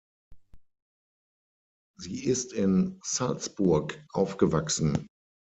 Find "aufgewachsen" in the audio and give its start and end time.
4.11-5.05